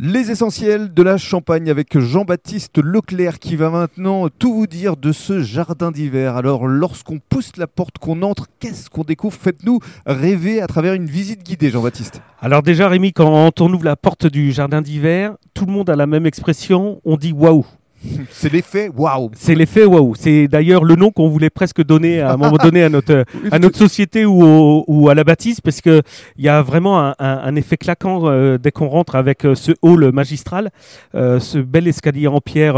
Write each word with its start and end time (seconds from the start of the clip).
Les 0.00 0.30
essentiels 0.30 0.94
de 0.94 1.02
la 1.02 1.16
Champagne 1.16 1.68
avec 1.68 1.98
Jean-Baptiste 1.98 2.78
Leclerc 2.78 3.40
qui 3.40 3.56
va 3.56 3.68
maintenant 3.68 4.28
tout 4.28 4.54
vous 4.54 4.68
dire 4.68 4.96
de 4.96 5.10
ce 5.10 5.42
jardin 5.42 5.90
d'hiver. 5.90 6.36
Alors 6.36 6.68
lorsqu'on 6.68 7.18
pousse 7.18 7.56
la 7.56 7.66
porte, 7.66 7.98
qu'on 7.98 8.22
entre, 8.22 8.46
qu'est-ce 8.60 8.90
qu'on 8.90 9.02
découvre? 9.02 9.34
Faites-nous 9.34 9.80
rêver 10.06 10.62
à 10.62 10.68
travers 10.68 10.94
une 10.94 11.06
visite 11.06 11.42
guidée, 11.42 11.70
Jean-Baptiste. 11.70 12.22
Alors 12.40 12.62
déjà 12.62 12.88
Rémi, 12.88 13.12
quand 13.12 13.60
on 13.60 13.72
ouvre 13.72 13.84
la 13.84 13.96
porte 13.96 14.28
du 14.28 14.52
jardin 14.52 14.82
d'hiver, 14.82 15.34
tout 15.52 15.66
le 15.66 15.72
monde 15.72 15.90
a 15.90 15.96
la 15.96 16.06
même 16.06 16.26
expression, 16.26 17.00
on 17.04 17.16
dit 17.16 17.32
waouh. 17.32 17.66
C'est 18.30 18.52
l'effet 18.52 18.90
waouh. 18.96 19.30
C'est 19.34 19.54
l'effet 19.54 19.84
waouh. 19.84 20.14
C'est 20.14 20.46
d'ailleurs 20.48 20.84
le 20.84 20.94
nom 20.94 21.10
qu'on 21.10 21.28
voulait 21.28 21.50
presque 21.50 21.82
donner 21.84 22.20
à 22.20 22.32
un 22.32 22.36
moment 22.36 22.56
donné 22.56 22.82
à 22.84 22.88
notre, 22.88 23.24
à 23.50 23.58
notre 23.58 23.76
société 23.76 24.24
ou, 24.24 24.42
au- 24.44 24.84
ou 24.86 25.08
à 25.08 25.14
la 25.14 25.24
bâtisse, 25.24 25.60
parce 25.60 25.80
que 25.80 26.02
il 26.36 26.44
y 26.44 26.48
a 26.48 26.62
vraiment 26.62 27.00
un, 27.00 27.14
un- 27.18 27.40
un 27.44 27.54
effet 27.56 27.76
claquant 27.76 28.20
euh, 28.24 28.58
dès 28.58 28.70
qu'on 28.70 28.88
rentre 28.88 29.16
avec 29.16 29.44
euh, 29.44 29.54
ce 29.54 29.72
hall 29.82 30.12
magistral, 30.12 30.70
euh, 31.14 31.40
ce 31.40 31.58
bel 31.58 31.88
escalier 31.88 32.26
en 32.28 32.40
pierre 32.40 32.76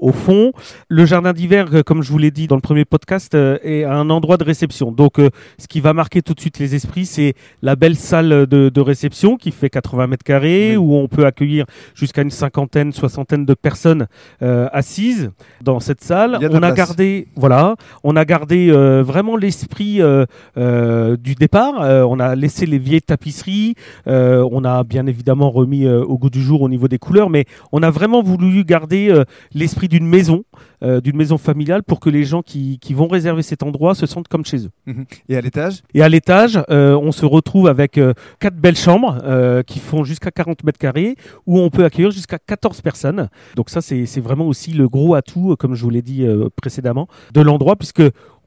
au 0.00 0.12
fond. 0.12 0.52
Le 0.88 1.06
jardin 1.06 1.32
d'hiver, 1.32 1.66
comme 1.86 2.02
je 2.02 2.10
vous 2.10 2.18
l'ai 2.18 2.30
dit 2.30 2.46
dans 2.46 2.56
le 2.56 2.60
premier 2.60 2.84
podcast, 2.84 3.34
est 3.34 3.84
un 3.84 4.10
endroit 4.10 4.36
de 4.36 4.44
réception. 4.44 4.92
Donc, 4.92 5.14
ce 5.18 5.66
qui 5.68 5.80
va 5.80 5.92
marquer 5.92 6.22
tout 6.22 6.34
de 6.34 6.40
suite 6.40 6.58
les 6.58 6.74
esprits, 6.74 7.06
c'est 7.06 7.34
la 7.62 7.76
belle 7.76 7.96
salle 7.96 8.46
de, 8.46 8.68
de 8.68 8.80
réception 8.80 9.36
qui 9.36 9.50
fait 9.50 9.70
80 9.70 10.06
mètres 10.08 10.24
carrés, 10.24 10.76
Oui. 10.76 10.76
où 10.76 10.94
on 10.96 11.08
peut 11.08 11.26
accueillir 11.26 11.64
jusqu'à 11.94 12.22
une 12.22 12.30
cinquantaine, 12.30 12.92
soixantaine 12.92 13.44
de 13.44 13.54
personnes 13.54 14.06
euh, 14.42 14.57
assises 14.72 15.30
dans 15.62 15.80
cette 15.80 16.02
salle. 16.02 16.34
A 16.36 16.38
On 16.50 16.56
a 16.56 16.72
place. 16.72 16.74
gardé, 16.74 17.28
voilà, 17.36 17.76
on 18.02 18.16
a 18.16 18.24
gardé 18.24 18.70
euh, 18.70 19.02
vraiment 19.02 19.36
l'esprit 19.36 20.00
euh, 20.00 20.24
euh, 20.56 21.16
du 21.16 21.34
départ. 21.34 21.82
Euh, 21.82 22.02
on 22.08 22.18
a 22.20 22.34
laissé 22.34 22.66
les 22.66 22.78
vieilles 22.78 23.02
tapisseries. 23.02 23.74
euh, 24.06 24.46
on 24.50 24.64
a 24.64 24.84
bien 24.84 25.06
évidemment 25.06 25.50
remis 25.50 25.84
euh, 25.84 26.02
au 26.02 26.18
goût 26.18 26.30
du 26.30 26.42
jour 26.42 26.62
au 26.62 26.68
niveau 26.68 26.88
des 26.88 26.98
couleurs, 26.98 27.30
mais 27.30 27.44
on 27.72 27.82
a 27.82 27.90
vraiment 27.90 28.22
voulu 28.22 28.64
garder 28.64 29.10
euh, 29.10 29.24
l'esprit 29.54 29.88
d'une 29.88 30.06
maison, 30.06 30.44
euh, 30.82 31.00
d'une 31.00 31.16
maison 31.16 31.38
familiale, 31.38 31.82
pour 31.82 32.00
que 32.00 32.10
les 32.10 32.24
gens 32.24 32.42
qui, 32.42 32.78
qui 32.80 32.94
vont 32.94 33.08
réserver 33.08 33.42
cet 33.42 33.62
endroit 33.62 33.94
se 33.94 34.06
sentent 34.06 34.28
comme 34.28 34.44
chez 34.44 34.64
eux. 34.66 34.70
Mhm. 34.86 35.04
Et 35.28 35.36
à 35.36 35.40
l'étage? 35.40 35.82
Et 35.94 36.02
à 36.02 36.08
l'étage, 36.08 36.58
euh, 36.70 36.96
on 36.96 37.12
se 37.12 37.26
retrouve 37.26 37.68
avec 37.68 37.98
euh, 37.98 38.12
quatre 38.40 38.56
belles 38.56 38.76
chambres 38.76 39.18
euh, 39.24 39.62
qui 39.62 39.78
font 39.78 40.04
jusqu'à 40.04 40.30
40 40.30 40.64
mètres 40.64 40.78
carrés, 40.78 41.16
où 41.46 41.58
on 41.60 41.70
peut 41.70 41.84
accueillir 41.84 42.10
jusqu'à 42.10 42.38
14 42.38 42.80
personnes. 42.80 43.28
Donc 43.56 43.70
ça, 43.70 43.80
c'est 43.80 44.20
vraiment 44.20 44.47
aussi 44.48 44.72
le 44.72 44.88
gros 44.88 45.14
atout, 45.14 45.52
euh, 45.52 45.56
comme 45.56 45.74
je 45.74 45.82
vous 45.82 45.90
l'ai 45.90 46.02
dit 46.02 46.24
euh, 46.24 46.48
précédemment, 46.56 47.08
de 47.32 47.40
l'endroit, 47.40 47.76
puisque 47.76 48.02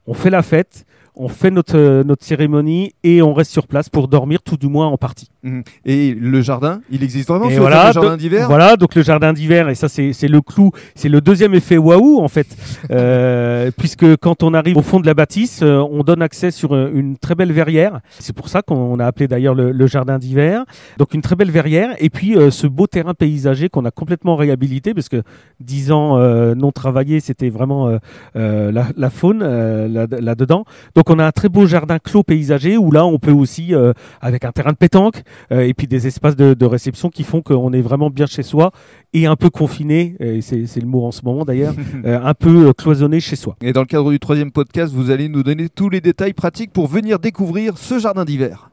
on 0.05 0.13
fait 0.13 0.29
la 0.29 0.41
fête, 0.41 0.85
on 1.15 1.27
fait 1.27 1.51
euh, 1.75 2.03
notre 2.03 2.25
cérémonie 2.25 2.93
et 3.03 3.21
on 3.21 3.33
reste 3.33 3.51
sur 3.51 3.67
place 3.67 3.89
pour 3.89 4.07
dormir, 4.07 4.41
tout 4.43 4.57
du 4.57 4.67
moins 4.67 4.87
en 4.87 4.97
partie. 4.97 5.30
Mhm. 5.43 5.63
Et 5.85 6.13
le 6.13 6.41
jardin, 6.41 6.81
il 6.91 7.03
existe 7.03 7.27
vraiment 7.27 7.49
Et 7.49 7.57
voilà, 7.57 7.81
fameux 7.81 7.93
jardin 7.93 8.17
d'hiver? 8.17 8.47
Voilà, 8.47 8.75
donc 8.77 8.93
le 8.95 9.01
jardin 9.01 9.33
d'hiver, 9.33 9.69
et 9.69 9.75
ça 9.75 9.89
c'est 9.89 10.27
le 10.27 10.41
clou, 10.41 10.71
c'est 10.95 11.09
le 11.09 11.19
deuxième 11.21 11.53
effet 11.55 11.77
waouh 11.77 12.19
en 12.21 12.27
fait, 12.27 12.47
Euh, 12.91 13.71
puisque 13.77 14.15
quand 14.17 14.43
on 14.43 14.53
arrive 14.53 14.77
au 14.77 14.81
fond 14.81 14.99
de 14.99 15.05
la 15.05 15.13
bâtisse, 15.13 15.61
euh, 15.63 15.77
on 15.91 16.03
donne 16.03 16.21
accès 16.21 16.51
sur 16.51 16.75
euh, 16.75 16.91
une 16.93 17.17
très 17.17 17.35
belle 17.35 17.51
verrière. 17.51 18.01
C'est 18.19 18.35
pour 18.35 18.49
ça 18.49 18.61
qu'on 18.61 18.99
a 18.99 19.05
appelé 19.05 19.27
d'ailleurs 19.27 19.55
le, 19.55 19.71
le 19.71 19.87
jardin 19.87 20.17
d'hiver. 20.19 20.63
Donc 20.97 21.13
une 21.13 21.21
très 21.21 21.35
belle 21.35 21.51
verrière, 21.51 21.95
et 21.99 22.09
puis 22.09 22.35
euh, 22.37 22.51
ce 22.51 22.67
beau 22.67 22.87
terrain 22.87 23.13
paysager 23.13 23.69
qu'on 23.69 23.85
a 23.85 23.91
complètement 23.91 24.35
réhabilité, 24.35 24.93
parce 24.93 25.09
que 25.09 25.23
dix 25.59 25.91
ans 25.91 26.17
euh, 26.17 26.53
non 26.55 26.71
travaillés, 26.71 27.19
c'était 27.19 27.49
vraiment 27.49 27.97
la, 28.35 28.87
la 28.95 29.09
faune 29.09 29.39
là- 29.41 30.07
là-dedans. 30.09 30.65
Donc 30.95 31.09
on 31.09 31.19
a 31.19 31.25
un 31.25 31.31
très 31.31 31.49
beau 31.49 31.65
jardin 31.65 31.97
clos 31.99 32.23
paysager 32.23 32.77
où 32.77 32.91
là 32.91 33.05
on 33.05 33.17
peut 33.19 33.31
aussi, 33.31 33.73
euh, 33.73 33.93
avec 34.21 34.45
un 34.45 34.51
terrain 34.51 34.71
de 34.71 34.77
pétanque, 34.77 35.23
euh, 35.51 35.61
et 35.61 35.73
puis 35.73 35.87
des 35.87 36.07
espaces 36.07 36.35
de, 36.35 36.53
de 36.53 36.65
réception 36.65 37.09
qui 37.09 37.23
font 37.23 37.41
qu'on 37.41 37.73
est 37.73 37.81
vraiment 37.81 38.09
bien 38.09 38.25
chez 38.25 38.43
soi 38.43 38.71
et 39.13 39.25
un 39.25 39.35
peu 39.35 39.49
confiné, 39.49 40.15
et 40.19 40.41
c'est 40.41 40.65
c'est 40.67 40.79
le 40.79 40.87
mot 40.87 41.05
en 41.05 41.11
ce 41.11 41.23
moment 41.23 41.43
d'ailleurs, 41.45 41.73
euh, 42.05 42.19
un 42.21 42.33
peu 42.33 42.67
euh, 42.67 42.73
cloisonné 42.73 43.19
chez 43.19 43.35
soi. 43.35 43.55
Et 43.61 43.73
dans 43.73 43.81
le 43.81 43.87
cadre 43.87 44.11
du 44.11 44.19
troisième 44.19 44.51
podcast, 44.51 44.93
vous 44.93 45.09
allez 45.09 45.27
nous 45.27 45.43
donner 45.43 45.69
tous 45.69 45.89
les 45.89 46.01
détails 46.01 46.33
pratiques 46.33 46.71
pour 46.71 46.87
venir 46.87 47.19
découvrir 47.19 47.77
ce 47.77 47.99
jardin 47.99 48.25
d'hiver. 48.25 48.69